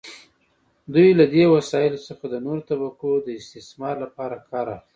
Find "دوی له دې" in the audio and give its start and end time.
0.93-1.43